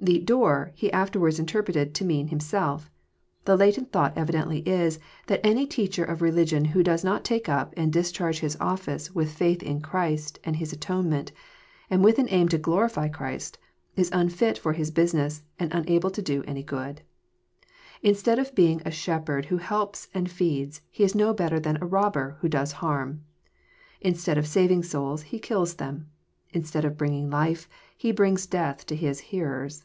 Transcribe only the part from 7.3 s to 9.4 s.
np and discharge his office with